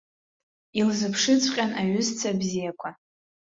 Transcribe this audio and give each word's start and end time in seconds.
Илзыԥшыҵәҟьан 0.79 1.71
аҩызцәа 1.81 2.29
бзиақәа. 2.39 2.89